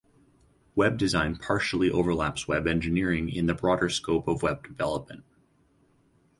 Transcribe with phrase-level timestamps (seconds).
[0.73, 5.23] Web design partially overlaps web engineering in the broader scope of web development.